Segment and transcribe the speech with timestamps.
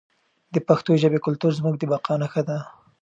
[0.53, 2.57] د پښتو ژبې کلتور زموږ د بقا نښه ده.